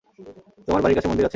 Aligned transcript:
তোমার 0.67 0.81
বাড়ির 0.83 0.97
কাছে 0.97 1.09
মন্দির 1.09 1.25
আছে? 1.25 1.29